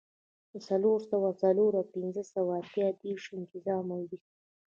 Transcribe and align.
د 0.51 0.53
څلور 0.67 0.99
سوه 1.11 1.29
څلور 1.43 1.71
او 1.79 1.85
پنځه 1.93 2.23
سوه 2.33 2.51
اته 2.61 2.85
دیرشو 3.01 3.31
انتظار 3.41 3.81
مو 3.87 3.97
وېست. 4.07 4.29